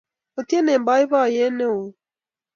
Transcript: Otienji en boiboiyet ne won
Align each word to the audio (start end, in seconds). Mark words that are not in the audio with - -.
Otienji 0.39 0.71
en 0.77 0.83
boiboiyet 0.87 1.53
ne 1.57 1.65
won 1.73 1.89